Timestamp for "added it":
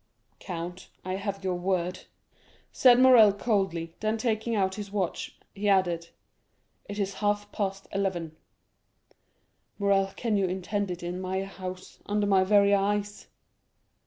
5.69-6.97